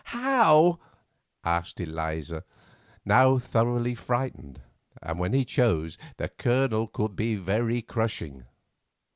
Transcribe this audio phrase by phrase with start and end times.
[0.05, 0.79] "How?"
[1.43, 2.43] asked Eliza,
[3.05, 4.59] now thoroughly frightened,
[5.05, 8.45] for when he chose the Colonel could be very crushing.